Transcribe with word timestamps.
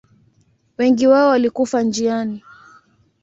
Wengi 0.77 1.07
wao 1.07 1.29
walikufa 1.29 1.81
njiani. 1.83 2.43